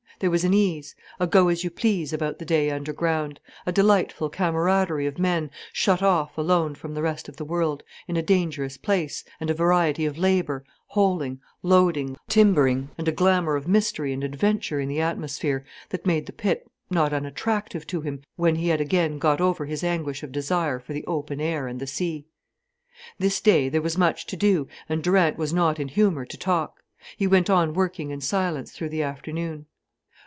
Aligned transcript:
There 0.19 0.29
was 0.29 0.43
an 0.43 0.53
ease, 0.53 0.93
a 1.19 1.25
go 1.25 1.47
as 1.47 1.63
you 1.63 1.71
please 1.71 2.13
about 2.13 2.37
the 2.37 2.45
day 2.45 2.69
underground, 2.69 3.39
a 3.65 3.71
delightful 3.71 4.29
camaraderie 4.29 5.07
of 5.07 5.17
men 5.17 5.49
shut 5.73 6.03
off 6.03 6.37
alone 6.37 6.75
from 6.75 6.93
the 6.93 7.01
rest 7.01 7.27
of 7.27 7.37
the 7.37 7.43
world, 7.45 7.81
in 8.07 8.15
a 8.15 8.21
dangerous 8.21 8.77
place, 8.77 9.23
and 9.39 9.49
a 9.49 9.55
variety 9.55 10.05
of 10.05 10.19
labour, 10.19 10.63
holing, 10.89 11.39
loading, 11.63 12.17
timbering, 12.29 12.91
and 12.99 13.07
a 13.07 13.11
glamour 13.11 13.55
of 13.55 13.67
mystery 13.67 14.13
and 14.13 14.23
adventure 14.23 14.79
in 14.79 14.89
the 14.89 15.01
atmosphere, 15.01 15.65
that 15.89 16.05
made 16.05 16.27
the 16.27 16.33
pit 16.33 16.69
not 16.91 17.13
unattractive 17.13 17.87
to 17.87 18.01
him 18.01 18.21
when 18.35 18.57
he 18.57 18.67
had 18.67 18.79
again 18.79 19.17
got 19.17 19.41
over 19.41 19.65
his 19.65 19.83
anguish 19.83 20.21
of 20.21 20.31
desire 20.31 20.79
for 20.79 20.93
the 20.93 21.03
open 21.07 21.41
air 21.41 21.65
and 21.67 21.79
the 21.79 21.87
sea. 21.87 22.27
This 23.17 23.41
day 23.41 23.69
there 23.69 23.81
was 23.81 23.97
much 23.97 24.27
to 24.27 24.37
do 24.37 24.67
and 24.87 25.01
Durant 25.03 25.39
was 25.39 25.51
not 25.51 25.79
in 25.79 25.87
humour 25.87 26.25
to 26.25 26.37
talk. 26.37 26.83
He 27.17 27.25
went 27.25 27.49
on 27.49 27.73
working 27.73 28.11
in 28.11 28.21
silence 28.21 28.71
through 28.73 28.89
the 28.89 29.01
afternoon. 29.01 29.65